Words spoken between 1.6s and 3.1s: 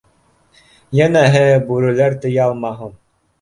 бүреләр тейә алмаһын!